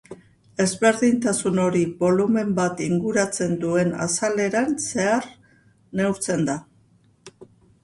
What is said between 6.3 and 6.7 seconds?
da.